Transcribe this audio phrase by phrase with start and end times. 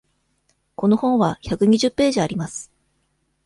[0.75, 2.71] この本は百二十ページあります。